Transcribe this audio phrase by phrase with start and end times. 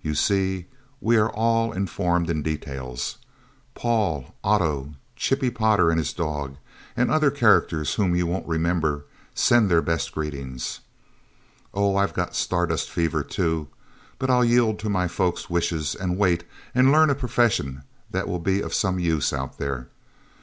[0.00, 0.64] You see,
[0.98, 3.18] we are all informed in details.
[3.74, 6.56] Paul, Otto, Chippie Potter and his dog,
[6.96, 10.80] and other characters whom you won't remember, send their best greetings.
[11.74, 13.68] Oh, I've got Stardust fever, too,
[14.18, 16.44] but I'll yield to my folks' wishes and wait,
[16.74, 19.88] and learn a profession that will be of some use Out There.